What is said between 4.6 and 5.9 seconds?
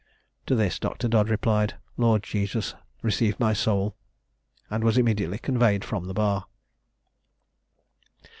and was immediately conveyed